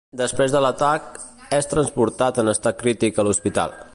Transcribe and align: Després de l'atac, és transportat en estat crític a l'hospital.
Després 0.19 0.53
de 0.53 0.61
l'atac, 0.65 1.19
és 1.59 1.69
transportat 1.75 2.41
en 2.45 2.51
estat 2.57 2.83
crític 2.83 3.21
a 3.23 3.29
l'hospital. 3.29 3.79